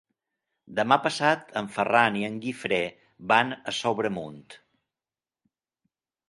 Demà 0.77 0.95
passat 1.01 1.53
en 1.61 1.67
Ferran 1.75 2.17
i 2.21 2.25
en 2.29 2.39
Guifré 2.45 2.79
van 3.33 3.53
a 3.73 3.75
Sobremunt. 3.81 4.41